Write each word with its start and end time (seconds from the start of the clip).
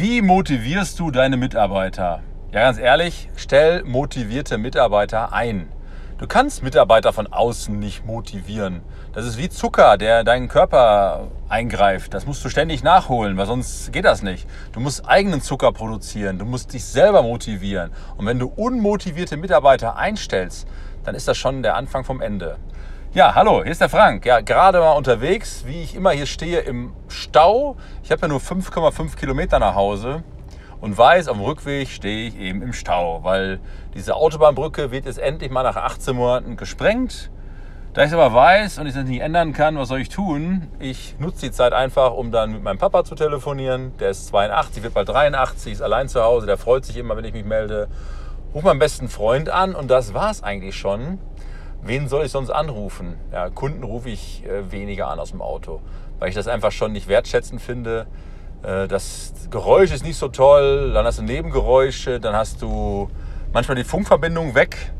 Wie 0.00 0.22
motivierst 0.22 0.98
du 0.98 1.10
deine 1.10 1.36
Mitarbeiter? 1.36 2.22
Ja, 2.52 2.60
ganz 2.60 2.78
ehrlich, 2.78 3.28
stell 3.36 3.84
motivierte 3.84 4.56
Mitarbeiter 4.56 5.34
ein. 5.34 5.68
Du 6.16 6.26
kannst 6.26 6.62
Mitarbeiter 6.62 7.12
von 7.12 7.26
außen 7.26 7.78
nicht 7.78 8.06
motivieren. 8.06 8.80
Das 9.12 9.26
ist 9.26 9.36
wie 9.36 9.50
Zucker, 9.50 9.98
der 9.98 10.24
deinen 10.24 10.48
Körper 10.48 11.28
eingreift. 11.50 12.14
Das 12.14 12.24
musst 12.24 12.42
du 12.42 12.48
ständig 12.48 12.82
nachholen, 12.82 13.36
weil 13.36 13.44
sonst 13.44 13.92
geht 13.92 14.06
das 14.06 14.22
nicht. 14.22 14.48
Du 14.72 14.80
musst 14.80 15.06
eigenen 15.06 15.42
Zucker 15.42 15.70
produzieren. 15.70 16.38
Du 16.38 16.46
musst 16.46 16.72
dich 16.72 16.86
selber 16.86 17.22
motivieren. 17.22 17.90
Und 18.16 18.24
wenn 18.24 18.38
du 18.38 18.46
unmotivierte 18.46 19.36
Mitarbeiter 19.36 19.96
einstellst, 19.98 20.66
dann 21.04 21.14
ist 21.14 21.28
das 21.28 21.36
schon 21.36 21.62
der 21.62 21.76
Anfang 21.76 22.04
vom 22.04 22.22
Ende. 22.22 22.56
Ja, 23.12 23.34
hallo, 23.34 23.64
hier 23.64 23.72
ist 23.72 23.80
der 23.80 23.88
Frank. 23.88 24.24
Ja, 24.24 24.40
gerade 24.40 24.78
mal 24.78 24.92
unterwegs, 24.92 25.64
wie 25.66 25.82
ich 25.82 25.96
immer 25.96 26.12
hier 26.12 26.26
stehe 26.26 26.60
im 26.60 26.92
Stau. 27.08 27.76
Ich 28.04 28.12
habe 28.12 28.22
ja 28.22 28.28
nur 28.28 28.38
5,5 28.38 29.16
Kilometer 29.16 29.58
nach 29.58 29.74
Hause 29.74 30.22
und 30.80 30.96
weiß, 30.96 31.26
am 31.26 31.40
Rückweg 31.40 31.88
stehe 31.88 32.28
ich 32.28 32.38
eben 32.38 32.62
im 32.62 32.72
Stau, 32.72 33.24
weil 33.24 33.58
diese 33.94 34.14
Autobahnbrücke 34.14 34.92
wird 34.92 35.06
jetzt 35.06 35.18
endlich 35.18 35.50
mal 35.50 35.64
nach 35.64 35.74
18 35.74 36.14
Monaten 36.14 36.56
gesprengt. 36.56 37.32
Da 37.94 38.02
ich 38.02 38.10
es 38.10 38.14
aber 38.14 38.32
weiß 38.32 38.78
und 38.78 38.86
ich 38.86 38.94
es 38.94 39.04
nicht 39.04 39.22
ändern 39.22 39.54
kann, 39.54 39.76
was 39.76 39.88
soll 39.88 39.98
ich 39.98 40.08
tun? 40.08 40.68
Ich 40.78 41.16
nutze 41.18 41.46
die 41.46 41.50
Zeit 41.50 41.72
einfach, 41.72 42.12
um 42.12 42.30
dann 42.30 42.52
mit 42.52 42.62
meinem 42.62 42.78
Papa 42.78 43.02
zu 43.02 43.16
telefonieren. 43.16 43.90
Der 43.98 44.10
ist 44.10 44.28
82, 44.28 44.84
wird 44.84 44.94
bald 44.94 45.08
83, 45.08 45.72
ist 45.72 45.82
allein 45.82 46.08
zu 46.08 46.22
Hause, 46.22 46.46
der 46.46 46.58
freut 46.58 46.84
sich 46.84 46.96
immer, 46.96 47.16
wenn 47.16 47.24
ich 47.24 47.32
mich 47.32 47.44
melde. 47.44 47.88
Ruf 48.54 48.62
meinen 48.62 48.78
besten 48.78 49.08
Freund 49.08 49.48
an 49.48 49.74
und 49.74 49.90
das 49.90 50.14
war 50.14 50.30
es 50.30 50.44
eigentlich 50.44 50.76
schon. 50.76 51.18
Wen 51.82 52.08
soll 52.08 52.26
ich 52.26 52.32
sonst 52.32 52.50
anrufen? 52.50 53.16
Ja, 53.32 53.48
Kunden 53.48 53.82
rufe 53.84 54.10
ich 54.10 54.44
äh, 54.44 54.70
weniger 54.70 55.08
an 55.08 55.18
aus 55.18 55.30
dem 55.30 55.40
Auto, 55.40 55.80
weil 56.18 56.28
ich 56.28 56.34
das 56.34 56.46
einfach 56.46 56.72
schon 56.72 56.92
nicht 56.92 57.08
wertschätzend 57.08 57.60
finde. 57.60 58.06
Äh, 58.62 58.86
das 58.86 59.32
Geräusch 59.50 59.92
ist 59.92 60.04
nicht 60.04 60.18
so 60.18 60.28
toll, 60.28 60.92
dann 60.92 61.06
hast 61.06 61.18
du 61.18 61.22
Nebengeräusche, 61.22 62.20
dann 62.20 62.34
hast 62.34 62.60
du 62.60 63.08
manchmal 63.52 63.76
die 63.76 63.84
Funkverbindung 63.84 64.54
weg. 64.54 64.92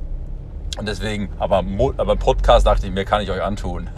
Und 0.78 0.86
deswegen, 0.86 1.28
aber, 1.38 1.62
aber 1.98 2.16
Podcast 2.16 2.66
dachte 2.66 2.86
ich 2.86 2.92
mir, 2.92 3.05
kann 3.05 3.20
ich 3.20 3.30
euch 3.30 3.42
antun. 3.42 3.90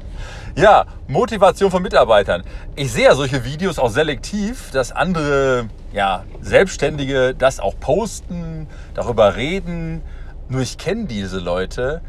ja, 0.54 0.84
Motivation 1.08 1.72
von 1.72 1.82
Mitarbeitern. 1.82 2.44
Ich 2.76 2.92
sehe 2.92 3.06
ja 3.06 3.14
solche 3.16 3.44
Videos 3.44 3.80
auch 3.80 3.88
selektiv, 3.88 4.70
dass 4.70 4.92
andere 4.92 5.68
ja, 5.92 6.24
Selbstständige 6.40 7.34
das 7.34 7.58
auch 7.58 7.74
posten, 7.80 8.68
darüber 8.94 9.34
reden. 9.34 10.02
Nur 10.50 10.62
ich 10.62 10.78
kenne 10.78 11.04
diese 11.04 11.38
Leute 11.38 12.02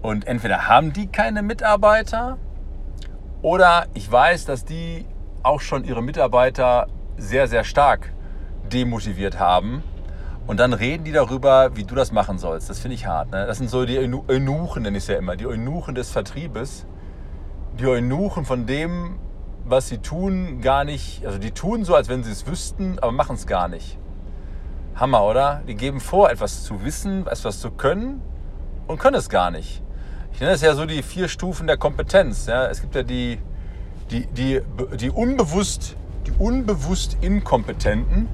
und 0.00 0.26
entweder 0.26 0.66
haben 0.66 0.94
die 0.94 1.08
keine 1.08 1.42
Mitarbeiter 1.42 2.38
oder 3.42 3.84
ich 3.92 4.10
weiß, 4.10 4.46
dass 4.46 4.64
die 4.64 5.04
auch 5.42 5.60
schon 5.60 5.84
ihre 5.84 6.02
Mitarbeiter 6.02 6.86
sehr, 7.18 7.48
sehr 7.48 7.64
stark 7.64 8.14
demotiviert 8.72 9.38
haben. 9.38 9.82
Und 10.46 10.58
dann 10.58 10.72
reden 10.72 11.04
die 11.04 11.12
darüber, 11.12 11.76
wie 11.76 11.84
du 11.84 11.94
das 11.94 12.12
machen 12.12 12.38
sollst. 12.38 12.70
Das 12.70 12.78
finde 12.78 12.94
ich 12.94 13.06
hart. 13.06 13.30
Ne? 13.30 13.46
Das 13.46 13.58
sind 13.58 13.68
so 13.68 13.84
die 13.84 13.98
Eunuchen, 13.98 14.84
nenne 14.84 14.96
ich 14.96 15.04
es 15.04 15.08
ja 15.08 15.18
immer, 15.18 15.36
die 15.36 15.46
Eunuchen 15.46 15.94
des 15.94 16.10
Vertriebes. 16.10 16.86
Die 17.78 17.86
Eunuchen 17.86 18.46
von 18.46 18.64
dem, 18.64 19.18
was 19.66 19.90
sie 19.90 19.98
tun, 19.98 20.62
gar 20.62 20.84
nicht. 20.84 21.26
Also 21.26 21.38
die 21.38 21.50
tun 21.50 21.84
so, 21.84 21.94
als 21.94 22.08
wenn 22.08 22.24
sie 22.24 22.32
es 22.32 22.46
wüssten, 22.46 22.98
aber 23.00 23.12
machen 23.12 23.36
es 23.36 23.46
gar 23.46 23.68
nicht. 23.68 23.98
Hammer, 24.94 25.24
oder? 25.24 25.62
Die 25.66 25.74
geben 25.74 26.00
vor, 26.00 26.30
etwas 26.30 26.64
zu 26.64 26.84
wissen, 26.84 27.26
etwas 27.26 27.60
zu 27.60 27.70
können 27.70 28.20
und 28.86 28.98
können 28.98 29.16
es 29.16 29.28
gar 29.28 29.50
nicht. 29.50 29.82
Ich 30.32 30.40
nenne 30.40 30.52
es 30.52 30.62
ja 30.62 30.74
so 30.74 30.86
die 30.86 31.02
vier 31.02 31.28
Stufen 31.28 31.66
der 31.66 31.76
Kompetenz. 31.76 32.46
Ja? 32.46 32.66
Es 32.66 32.80
gibt 32.80 32.94
ja 32.94 33.02
die, 33.02 33.38
die, 34.10 34.26
die, 34.26 34.60
die, 34.98 35.10
unbewusst, 35.10 35.96
die 36.26 36.32
unbewusst 36.38 37.16
Inkompetenten. 37.20 38.28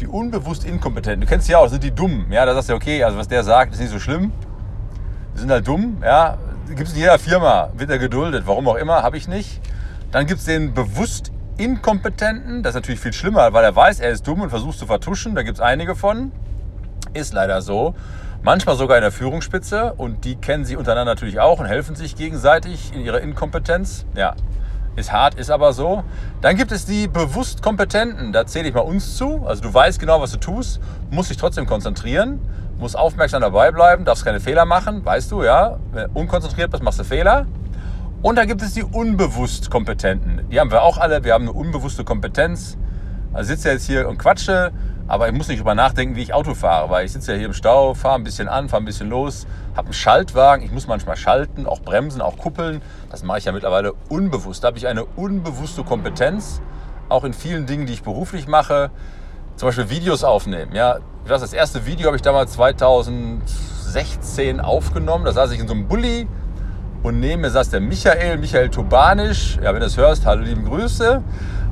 Die 0.00 0.06
unbewusst 0.06 0.64
Inkompetenten. 0.64 1.22
Du 1.22 1.26
kennst 1.26 1.46
sie 1.46 1.52
ja 1.52 1.58
auch, 1.58 1.64
das 1.64 1.72
sind 1.72 1.84
die 1.84 1.90
Dummen. 1.90 2.30
Ja, 2.30 2.46
da 2.46 2.54
sagst 2.54 2.68
du, 2.68 2.74
okay, 2.74 3.02
also 3.02 3.18
was 3.18 3.28
der 3.28 3.42
sagt, 3.42 3.72
ist 3.72 3.80
nicht 3.80 3.90
so 3.90 3.98
schlimm. 3.98 4.32
Die 5.34 5.40
sind 5.40 5.50
halt 5.50 5.66
dumm. 5.66 5.98
Ja, 6.02 6.38
gibt 6.68 6.88
es 6.88 6.92
in 6.92 7.00
jeder 7.00 7.18
Firma, 7.18 7.70
wird 7.76 7.90
er 7.90 7.98
geduldet. 7.98 8.44
Warum 8.46 8.68
auch 8.68 8.76
immer, 8.76 9.02
habe 9.02 9.16
ich 9.16 9.26
nicht. 9.26 9.60
Dann 10.12 10.26
gibt 10.26 10.40
es 10.40 10.46
den 10.46 10.72
bewusst 10.72 11.32
Inkompetenten. 11.58 12.62
Das 12.62 12.70
ist 12.70 12.76
natürlich 12.76 13.00
viel 13.00 13.12
schlimmer, 13.12 13.52
weil 13.52 13.64
er 13.64 13.74
weiß, 13.74 14.00
er 14.00 14.10
ist 14.10 14.26
dumm 14.26 14.40
und 14.40 14.50
versucht 14.50 14.78
zu 14.78 14.86
vertuschen. 14.86 15.34
Da 15.34 15.42
gibt 15.42 15.58
es 15.58 15.60
einige 15.60 15.94
von. 15.94 16.32
Ist 17.14 17.34
leider 17.34 17.60
so. 17.62 17.94
Manchmal 18.42 18.76
sogar 18.76 18.96
in 18.96 19.02
der 19.02 19.10
Führungsspitze 19.10 19.94
und 19.94 20.24
die 20.24 20.36
kennen 20.36 20.64
sich 20.64 20.76
untereinander 20.76 21.12
natürlich 21.12 21.40
auch 21.40 21.58
und 21.58 21.66
helfen 21.66 21.96
sich 21.96 22.14
gegenseitig 22.14 22.92
in 22.94 23.00
ihrer 23.00 23.20
Inkompetenz. 23.20 24.06
Ja, 24.14 24.36
ist 24.94 25.12
hart, 25.12 25.34
ist 25.34 25.50
aber 25.50 25.72
so. 25.72 26.04
Dann 26.40 26.56
gibt 26.56 26.70
es 26.70 26.86
die 26.86 27.08
bewusst 27.08 27.62
Kompetenten. 27.62 28.32
Da 28.32 28.46
zähle 28.46 28.68
ich 28.68 28.74
mal 28.74 28.80
uns 28.82 29.16
zu. 29.16 29.44
Also 29.44 29.62
du 29.62 29.74
weißt 29.74 29.98
genau, 29.98 30.20
was 30.20 30.30
du 30.30 30.38
tust, 30.38 30.80
musst 31.10 31.30
dich 31.30 31.36
trotzdem 31.36 31.66
konzentrieren, 31.66 32.40
musst 32.78 32.96
aufmerksam 32.96 33.42
dabei 33.42 33.72
bleiben, 33.72 34.04
darfst 34.04 34.24
keine 34.24 34.38
Fehler 34.38 34.64
machen, 34.64 35.04
weißt 35.04 35.32
du, 35.32 35.42
ja. 35.42 35.78
Wenn 35.92 36.04
du 36.04 36.20
unkonzentriert 36.20 36.70
bist, 36.70 36.84
machst 36.84 37.00
du 37.00 37.04
Fehler. 37.04 37.46
Und 38.20 38.36
dann 38.36 38.48
gibt 38.48 38.62
es 38.62 38.74
die 38.74 38.82
unbewusst 38.82 39.70
Kompetenten. 39.70 40.48
Die 40.50 40.58
haben 40.58 40.72
wir 40.72 40.82
auch 40.82 40.98
alle. 40.98 41.22
Wir 41.22 41.34
haben 41.34 41.44
eine 41.44 41.52
unbewusste 41.52 42.02
Kompetenz. 42.02 42.76
Also 43.32 43.48
sitze 43.48 43.70
jetzt 43.70 43.86
hier 43.86 44.08
und 44.08 44.18
quatsche, 44.18 44.72
aber 45.06 45.28
ich 45.28 45.34
muss 45.34 45.46
nicht 45.46 45.60
drüber 45.60 45.76
nachdenken, 45.76 46.16
wie 46.16 46.22
ich 46.22 46.34
Auto 46.34 46.54
fahre, 46.54 46.90
weil 46.90 47.06
ich 47.06 47.12
sitze 47.12 47.30
ja 47.32 47.38
hier 47.38 47.46
im 47.46 47.52
Stau, 47.52 47.94
fahre 47.94 48.16
ein 48.16 48.24
bisschen 48.24 48.48
an, 48.48 48.68
fahre 48.68 48.82
ein 48.82 48.86
bisschen 48.86 49.08
los, 49.08 49.46
habe 49.76 49.86
einen 49.86 49.92
Schaltwagen. 49.92 50.64
Ich 50.64 50.72
muss 50.72 50.88
manchmal 50.88 51.16
schalten, 51.16 51.66
auch 51.66 51.80
bremsen, 51.80 52.20
auch 52.20 52.38
kuppeln. 52.38 52.82
Das 53.08 53.22
mache 53.22 53.38
ich 53.38 53.44
ja 53.44 53.52
mittlerweile 53.52 53.92
unbewusst. 54.08 54.64
Da 54.64 54.68
habe 54.68 54.78
ich 54.78 54.88
eine 54.88 55.04
unbewusste 55.04 55.84
Kompetenz, 55.84 56.60
auch 57.08 57.22
in 57.22 57.32
vielen 57.32 57.66
Dingen, 57.66 57.86
die 57.86 57.92
ich 57.92 58.02
beruflich 58.02 58.48
mache. 58.48 58.90
Zum 59.54 59.68
Beispiel 59.68 59.90
Videos 59.90 60.24
aufnehmen. 60.24 60.74
Ja, 60.74 60.98
das 61.28 61.52
erste 61.52 61.86
Video 61.86 62.06
habe 62.06 62.16
ich 62.16 62.22
damals 62.22 62.54
2016 62.54 64.60
aufgenommen. 64.60 65.24
Da 65.24 65.32
saß 65.32 65.52
ich 65.52 65.60
in 65.60 65.68
so 65.68 65.74
einem 65.74 65.86
Bulli 65.86 66.26
und 67.02 67.20
neben 67.20 67.42
mir 67.42 67.50
saß 67.50 67.70
der 67.70 67.80
Michael, 67.80 68.38
Michael 68.38 68.70
Tobanisch. 68.70 69.56
Ja, 69.56 69.66
wenn 69.66 69.74
du 69.74 69.86
das 69.86 69.96
hörst, 69.96 70.26
hallo, 70.26 70.42
lieben 70.42 70.64
Grüße. 70.64 71.22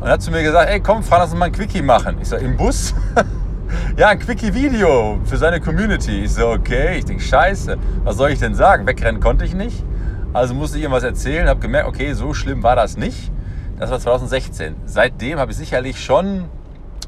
Und 0.00 0.08
hat 0.08 0.22
zu 0.22 0.30
mir 0.30 0.42
gesagt, 0.42 0.70
ey, 0.70 0.80
komm, 0.80 1.02
fahr, 1.02 1.18
lass 1.18 1.30
uns 1.30 1.38
mal 1.38 1.46
ein 1.46 1.52
Quickie 1.52 1.82
machen. 1.82 2.18
Ich 2.20 2.28
so, 2.28 2.36
im 2.36 2.56
Bus? 2.56 2.94
ja, 3.96 4.08
ein 4.08 4.18
Quickie-Video 4.18 5.18
für 5.24 5.36
seine 5.36 5.60
Community. 5.60 6.24
Ich 6.24 6.34
so, 6.34 6.48
okay. 6.50 6.98
Ich 6.98 7.06
denke, 7.06 7.22
scheiße, 7.22 7.76
was 8.04 8.16
soll 8.16 8.30
ich 8.30 8.38
denn 8.38 8.54
sagen? 8.54 8.86
Wegrennen 8.86 9.20
konnte 9.20 9.44
ich 9.44 9.54
nicht. 9.54 9.84
Also 10.32 10.54
musste 10.54 10.78
ich 10.78 10.84
ihm 10.84 10.90
was 10.92 11.02
erzählen, 11.02 11.48
habe 11.48 11.60
gemerkt, 11.60 11.88
okay, 11.88 12.12
so 12.12 12.34
schlimm 12.34 12.62
war 12.62 12.76
das 12.76 12.96
nicht. 12.96 13.32
Das 13.78 13.90
war 13.90 13.98
2016. 13.98 14.76
Seitdem 14.84 15.38
habe 15.38 15.50
ich 15.50 15.56
sicherlich 15.56 16.02
schon 16.02 16.44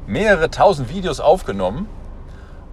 mehrere 0.07 0.49
tausend 0.49 0.89
Videos 0.89 1.19
aufgenommen. 1.19 1.87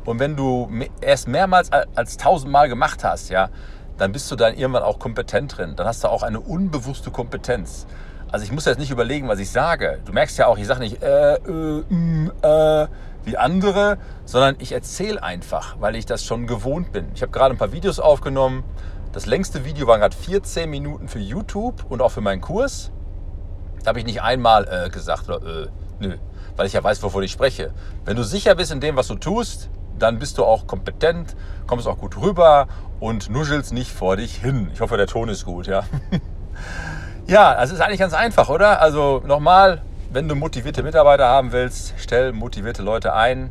Und 0.05 0.19
wenn 0.19 0.35
du 0.35 0.71
erst 1.01 1.29
mehrmals 1.29 1.71
als 1.73 2.17
tausendmal 2.17 2.69
gemacht 2.69 3.05
hast, 3.05 3.29
ja, 3.29 3.51
dann 3.99 4.13
bist 4.13 4.31
du 4.31 4.37
dann 4.37 4.55
irgendwann 4.55 4.83
auch 4.83 4.99
kompetent 4.99 5.57
drin. 5.57 5.75
Dann 5.77 5.87
hast 5.87 6.05
du 6.05 6.09
auch 6.09 6.23
eine 6.23 6.41
unbewusste 6.41 7.11
Kompetenz. 7.11 7.87
Also 8.31 8.45
ich 8.45 8.53
muss 8.53 8.65
jetzt 8.65 8.79
nicht 8.79 8.91
überlegen, 8.91 9.29
was 9.29 9.39
ich 9.39 9.51
sage. 9.51 10.01
Du 10.05 10.13
merkst 10.13 10.37
ja 10.39 10.47
auch, 10.47 10.59
ich 10.59 10.67
sage 10.67 10.81
nicht 10.81 11.03
äh, 11.03 11.37
äh, 11.37 11.85
mm, 11.89 12.33
äh, 12.43 12.87
wie 13.25 13.37
andere, 13.37 13.99
sondern 14.25 14.57
ich 14.59 14.73
erzähle 14.73 15.23
einfach, 15.23 15.77
weil 15.81 15.97
ich 15.97 16.07
das 16.07 16.25
schon 16.25 16.47
gewohnt 16.47 16.93
bin. 16.93 17.07
Ich 17.15 17.23
habe 17.23 17.33
gerade 17.33 17.55
ein 17.55 17.59
paar 17.59 17.73
Videos 17.73 17.99
aufgenommen. 17.99 18.65
Das 19.13 19.27
längste 19.27 19.65
Video 19.65 19.87
war 19.87 19.99
gerade 19.99 20.15
14 20.15 20.69
Minuten 20.69 21.09
für 21.09 21.19
YouTube 21.19 21.85
und 21.89 22.03
auch 22.03 22.11
für 22.11 22.21
meinen 22.21 22.41
Kurs. 22.41 22.91
Da 23.83 23.91
habe 23.91 24.01
ich 24.01 24.05
nicht 24.05 24.23
einmal 24.23 24.67
äh, 24.69 24.91
gesagt 24.91 25.29
oder 25.29 25.65
äh, 25.65 25.69
nö, 26.01 26.17
weil 26.57 26.67
ich 26.67 26.73
ja 26.73 26.83
weiß, 26.83 27.03
wovon 27.03 27.23
ich 27.23 27.33
spreche. 27.33 27.73
Wenn 28.05 28.17
du 28.17 28.25
sicher 28.25 28.55
bist 28.55 28.73
in 28.73 28.81
dem, 28.81 28.97
was 28.97 29.07
du 29.07 29.15
tust, 29.15 29.71
dann 29.99 30.19
bist 30.19 30.39
du 30.39 30.45
auch 30.45 30.67
kompetent, 30.67 31.37
kommst 31.67 31.87
auch 31.87 31.99
gut 31.99 32.17
rüber 32.17 32.69
und 33.01 33.31
nuschelst 33.31 33.73
nicht 33.73 33.93
vor 33.93 34.17
dich 34.17 34.37
hin. 34.37 34.71
Ich 34.73 34.81
hoffe, 34.81 34.97
der 34.97 35.07
Ton 35.07 35.29
ist 35.29 35.45
gut, 35.45 35.67
ja. 35.67 35.85
ja, 37.27 37.55
das 37.55 37.71
ist 37.73 37.81
eigentlich 37.81 38.01
ganz 38.01 38.15
einfach, 38.15 38.49
oder? 38.49 38.81
Also 38.81 39.23
nochmal, 39.27 39.83
wenn 40.13 40.29
du 40.29 40.35
motivierte 40.35 40.83
Mitarbeiter 40.83 41.27
haben 41.27 41.53
willst, 41.53 41.95
stell 41.99 42.33
motivierte 42.33 42.83
Leute 42.83 43.13
ein. 43.13 43.51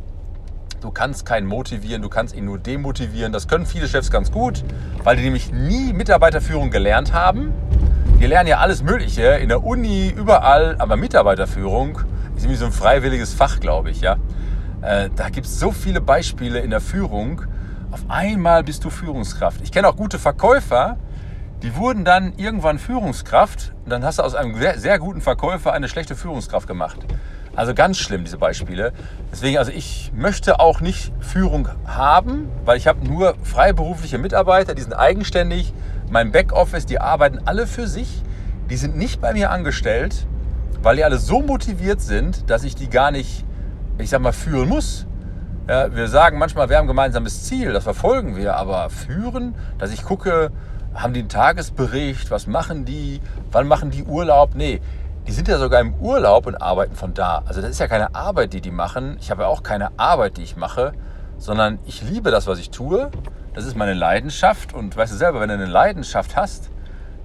Du 0.82 0.92
kannst 0.92 1.26
keinen 1.26 1.48
motivieren, 1.48 2.02
du 2.02 2.10
kannst 2.10 2.36
ihn 2.36 2.46
nur 2.46 2.60
demotivieren. 2.60 3.32
Das 3.32 3.48
können 3.48 3.66
viele 3.66 3.88
Chefs 3.88 4.12
ganz 4.12 4.32
gut, 4.32 4.64
weil 5.04 5.16
die 5.16 5.24
nämlich 5.24 5.52
nie 5.52 5.94
Mitarbeiterführung 5.94 6.70
gelernt 6.70 7.14
haben. 7.14 7.54
Die 8.20 8.28
lernen 8.28 8.48
ja 8.48 8.60
alles 8.60 8.84
Mögliche 8.84 9.24
in 9.24 9.50
der 9.50 9.64
Uni, 9.64 10.10
überall, 10.10 10.76
aber 10.80 10.96
Mitarbeiterführung 10.96 12.00
ist 12.36 12.44
irgendwie 12.44 12.56
so 12.56 12.66
ein 12.66 12.72
freiwilliges 12.72 13.34
Fach, 13.34 13.60
glaube 13.60 13.90
ich, 13.92 14.02
ja. 14.02 14.18
Äh, 14.86 15.10
da 15.16 15.30
gibt 15.30 15.48
es 15.48 15.60
so 15.60 15.72
viele 15.72 16.00
Beispiele 16.00 16.60
in 16.60 16.70
der 16.70 16.82
Führung. 16.82 17.42
Auf 17.92 18.02
einmal 18.08 18.64
bist 18.64 18.84
du 18.84 18.92
Führungskraft. 18.92 19.62
Ich 19.62 19.72
kenne 19.72 19.88
auch 19.88 19.96
gute 19.96 20.20
Verkäufer, 20.20 20.98
die 21.64 21.76
wurden 21.76 22.06
dann 22.06 22.34
irgendwann 22.38 22.78
Führungskraft. 22.78 23.74
Und 23.84 23.90
dann 23.90 24.04
hast 24.04 24.20
du 24.20 24.24
aus 24.24 24.36
einem 24.36 24.56
sehr, 24.56 24.78
sehr 24.78 25.00
guten 25.00 25.22
Verkäufer 25.22 25.74
eine 25.74 25.88
schlechte 25.88 26.16
Führungskraft 26.16 26.68
gemacht. 26.68 27.00
Also 27.56 27.74
ganz 27.74 27.98
schlimm, 27.98 28.26
diese 28.26 28.38
Beispiele. 28.38 28.94
Deswegen, 29.32 29.58
also 29.58 29.72
ich 29.72 30.12
möchte 30.14 30.60
auch 30.60 30.82
nicht 30.82 31.12
Führung 31.20 31.68
haben, 31.86 32.50
weil 32.66 32.78
ich 32.78 32.86
habe 32.86 33.08
nur 33.08 33.36
freiberufliche 33.42 34.20
Mitarbeiter, 34.20 34.76
die 34.76 34.82
sind 34.82 34.94
eigenständig. 34.94 35.74
Mein 36.12 36.32
Backoffice, 36.32 36.86
die 36.86 37.00
arbeiten 37.00 37.40
alle 37.46 37.66
für 37.66 37.88
sich. 37.88 38.22
Die 38.70 38.78
sind 38.78 38.98
nicht 38.98 39.20
bei 39.20 39.34
mir 39.34 39.50
angestellt, 39.50 40.28
weil 40.84 40.98
die 40.98 41.04
alle 41.04 41.18
so 41.18 41.42
motiviert 41.42 42.02
sind, 42.02 42.50
dass 42.50 42.64
ich 42.64 42.76
die 42.76 42.90
gar 42.90 43.10
nicht 43.10 43.46
ich 43.98 44.10
sag 44.10 44.22
mal, 44.22 44.34
führen 44.34 44.70
muss. 44.70 45.06
Ja, 45.68 45.94
wir 45.96 46.08
sagen 46.08 46.38
manchmal, 46.38 46.70
wir 46.70 46.78
haben 46.78 46.86
ein 46.86 46.90
gemeinsames 46.90 47.46
Ziel, 47.46 47.74
das 47.74 47.84
verfolgen 47.84 48.36
wir, 48.36 48.56
aber 48.56 48.90
führen, 48.90 49.56
dass 49.80 49.92
ich 49.92 50.04
gucke, 50.04 50.52
haben 50.94 51.14
die 51.14 51.22
einen 51.22 51.30
Tagesbericht, 51.30 52.30
was 52.30 52.46
machen 52.48 52.86
die, 52.86 53.20
wann 53.52 53.68
machen 53.68 53.90
die 53.90 54.04
Urlaub? 54.04 54.54
Nee, 54.54 54.80
die 55.28 55.32
sind 55.32 55.48
ja 55.48 55.58
sogar 55.58 55.82
im 55.82 55.96
Urlaub 55.96 56.46
und 56.46 56.62
arbeiten 56.62 56.96
von 56.96 57.14
da. 57.14 57.42
Also 57.48 57.62
das 57.62 57.72
ist 57.72 57.80
ja 57.80 57.88
keine 57.88 58.14
Arbeit, 58.14 58.54
die 58.54 58.62
die 58.62 58.72
machen. 58.72 59.18
Ich 59.20 59.32
habe 59.32 59.44
ja 59.44 59.48
auch 59.48 59.64
keine 59.64 59.98
Arbeit, 59.98 60.38
die 60.38 60.44
ich 60.44 60.56
mache, 60.56 60.94
sondern 61.38 61.80
ich 61.86 62.04
liebe 62.04 62.30
das, 62.30 62.46
was 62.46 62.60
ich 62.60 62.70
tue. 62.70 63.10
Das 63.54 63.66
ist 63.66 63.76
meine 63.76 63.94
Leidenschaft 63.94 64.74
und 64.74 64.96
weißt 64.96 65.14
du 65.14 65.18
selber, 65.18 65.42
wenn 65.42 65.50
du 65.50 65.56
eine 65.56 65.66
Leidenschaft 65.66 66.36
hast, 66.36 66.70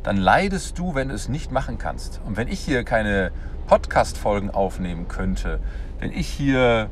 dann 0.03 0.17
leidest 0.17 0.79
du, 0.79 0.95
wenn 0.95 1.09
du 1.09 1.15
es 1.15 1.29
nicht 1.29 1.53
machen 1.53 1.77
kannst. 1.77 2.21
Und 2.25 2.39
wenn 2.39 2.49
ich 2.49 2.61
hier 2.61 2.85
keine 2.85 3.33
Podcast-Folgen 3.71 4.51
aufnehmen 4.51 5.07
könnte, 5.07 5.61
wenn 6.01 6.11
ich 6.11 6.27
hier 6.27 6.91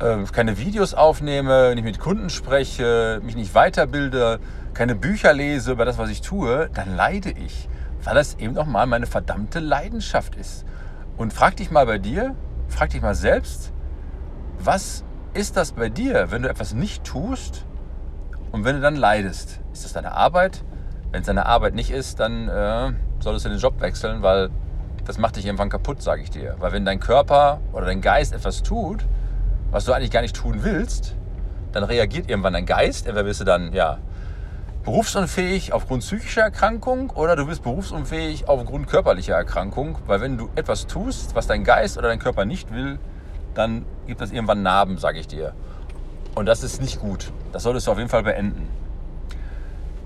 äh, 0.00 0.24
keine 0.32 0.58
Videos 0.58 0.92
aufnehme, 0.92 1.72
nicht 1.76 1.84
mit 1.84 2.00
Kunden 2.00 2.30
spreche, 2.30 3.20
mich 3.22 3.36
nicht 3.36 3.54
weiterbilde, 3.54 4.40
keine 4.74 4.96
Bücher 4.96 5.32
lese 5.32 5.70
über 5.70 5.84
das, 5.84 5.96
was 5.96 6.10
ich 6.10 6.20
tue, 6.20 6.68
dann 6.74 6.96
leide 6.96 7.30
ich, 7.30 7.68
weil 8.02 8.16
das 8.16 8.34
eben 8.40 8.58
auch 8.58 8.66
mal 8.66 8.86
meine 8.86 9.06
verdammte 9.06 9.60
Leidenschaft 9.60 10.34
ist. 10.34 10.64
Und 11.16 11.32
frag 11.32 11.54
dich 11.58 11.70
mal 11.70 11.86
bei 11.86 11.98
dir, 11.98 12.34
frag 12.66 12.90
dich 12.90 13.00
mal 13.00 13.14
selbst, 13.14 13.72
was 14.58 15.04
ist 15.32 15.56
das 15.56 15.70
bei 15.70 15.90
dir, 15.90 16.32
wenn 16.32 16.42
du 16.42 16.48
etwas 16.48 16.74
nicht 16.74 17.04
tust 17.04 17.66
und 18.50 18.64
wenn 18.64 18.74
du 18.74 18.82
dann 18.82 18.96
leidest? 18.96 19.60
Ist 19.72 19.84
das 19.84 19.92
deine 19.92 20.10
Arbeit? 20.10 20.64
Wenn 21.12 21.20
es 21.20 21.28
deine 21.28 21.46
Arbeit 21.46 21.76
nicht 21.76 21.92
ist, 21.92 22.18
dann 22.18 22.48
äh, 22.48 22.92
solltest 23.20 23.46
du 23.46 23.50
den 23.50 23.60
Job 23.60 23.80
wechseln, 23.80 24.22
weil 24.22 24.50
das 25.04 25.18
macht 25.18 25.36
dich 25.36 25.46
irgendwann 25.46 25.68
kaputt, 25.68 26.02
sage 26.02 26.22
ich 26.22 26.30
dir. 26.30 26.56
Weil 26.58 26.72
wenn 26.72 26.84
dein 26.84 27.00
Körper 27.00 27.60
oder 27.72 27.86
dein 27.86 28.00
Geist 28.00 28.32
etwas 28.32 28.62
tut, 28.62 29.04
was 29.70 29.84
du 29.84 29.92
eigentlich 29.92 30.10
gar 30.10 30.22
nicht 30.22 30.36
tun 30.36 30.60
willst, 30.62 31.14
dann 31.72 31.84
reagiert 31.84 32.28
irgendwann 32.28 32.52
dein 32.52 32.66
Geist. 32.66 33.06
Entweder 33.06 33.24
bist 33.24 33.40
du 33.40 33.44
dann 33.44 33.72
ja, 33.72 33.98
berufsunfähig 34.84 35.72
aufgrund 35.72 36.02
psychischer 36.02 36.42
Erkrankung 36.42 37.10
oder 37.10 37.36
du 37.36 37.46
bist 37.46 37.62
berufsunfähig 37.62 38.48
aufgrund 38.48 38.86
körperlicher 38.86 39.34
Erkrankung. 39.34 39.98
Weil 40.06 40.20
wenn 40.20 40.38
du 40.38 40.48
etwas 40.54 40.86
tust, 40.86 41.34
was 41.34 41.46
dein 41.46 41.64
Geist 41.64 41.98
oder 41.98 42.08
dein 42.08 42.18
Körper 42.18 42.44
nicht 42.44 42.72
will, 42.72 42.98
dann 43.54 43.84
gibt 44.06 44.20
das 44.20 44.32
irgendwann 44.32 44.62
Narben, 44.62 44.98
sage 44.98 45.18
ich 45.18 45.26
dir. 45.26 45.52
Und 46.34 46.46
das 46.46 46.62
ist 46.62 46.80
nicht 46.80 47.00
gut. 47.00 47.32
Das 47.52 47.62
solltest 47.62 47.86
du 47.86 47.92
auf 47.92 47.98
jeden 47.98 48.10
Fall 48.10 48.22
beenden. 48.22 48.68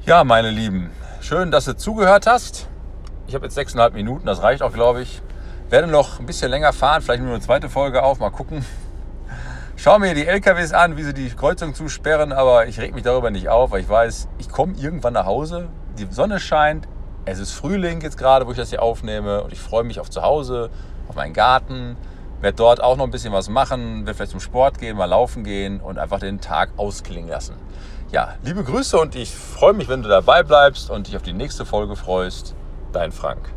Ja, 0.05 0.25
meine 0.25 0.51
Lieben, 0.51 0.91
schön, 1.21 1.51
dass 1.51 1.67
du 1.67 1.77
zugehört 1.77 2.27
hast. 2.27 2.69
Ich 3.29 3.35
habe 3.35 3.45
jetzt 3.45 3.57
sechseinhalb 3.57 3.93
Minuten, 3.93 4.25
das 4.25 4.43
reicht 4.43 4.63
auch, 4.63 4.73
glaube 4.73 5.03
ich. 5.03 5.21
Werde 5.69 5.87
noch 5.87 6.19
ein 6.19 6.25
bisschen 6.25 6.51
länger 6.51 6.73
fahren, 6.73 7.03
vielleicht 7.03 7.23
nur 7.23 7.35
eine 7.35 7.43
zweite 7.43 7.69
Folge 7.69 8.03
auf, 8.03 8.21
mal 8.21 8.31
gucken. 8.31 8.65
Schau 9.77 9.99
mir 9.99 10.15
die 10.15 10.27
LKWs 10.27 10.73
an, 10.73 10.97
wie 10.97 11.03
sie 11.03 11.13
die 11.13 11.29
Kreuzung 11.29 11.75
zusperren, 11.75 12.33
aber 12.33 12.69
ich 12.69 12.81
reg 12.81 12.95
mich 12.95 13.03
darüber 13.03 13.31
nicht 13.31 13.51
auf, 13.51 13.71
weil 13.71 13.83
ich 13.83 13.89
weiß, 13.89 14.29
ich 14.39 14.49
komme 14.49 14.73
irgendwann 14.79 15.13
nach 15.13 15.27
Hause, 15.27 15.69
die 15.99 16.07
Sonne 16.11 16.41
scheint, 16.41 16.89
es 17.27 17.39
ist 17.39 17.53
Frühling 17.53 18.01
jetzt 18.01 18.17
gerade, 18.17 18.47
wo 18.47 18.53
ich 18.53 18.57
das 18.57 18.71
hier 18.71 18.83
aufnehme 18.83 19.43
und 19.45 19.53
ich 19.53 19.61
freue 19.61 19.85
mich 19.85 20.01
auf 20.01 20.09
zu 20.09 20.23
Hause, 20.23 20.71
auf 21.07 21.15
meinen 21.15 21.35
Garten, 21.35 21.99
werde 22.41 22.57
dort 22.57 22.83
auch 22.83 22.97
noch 22.97 23.05
ein 23.05 23.11
bisschen 23.11 23.35
was 23.35 23.51
machen, 23.51 24.07
werde 24.07 24.15
vielleicht 24.15 24.31
zum 24.31 24.41
Sport 24.41 24.79
gehen, 24.79 24.97
mal 24.97 25.05
laufen 25.05 25.45
gehen 25.45 25.81
und 25.81 25.99
einfach 25.99 26.19
den 26.19 26.41
Tag 26.41 26.71
ausklingen 26.79 27.29
lassen. 27.29 27.57
Ja, 28.11 28.37
liebe 28.43 28.65
Grüße 28.65 28.99
und 28.99 29.15
ich 29.17 29.35
freue 29.35 29.75
mich, 29.75 29.87
wenn 29.91 30.03
du 30.03 30.09
dabei 30.09 30.43
bleibst 30.43 30.91
und 30.91 31.09
dich 31.09 31.17
auf 31.17 31.23
die 31.23 31.35
nächste 31.35 31.67
Folge 31.67 31.95
freust. 31.95 32.55
Dein 32.99 33.13
Frank. 33.13 33.49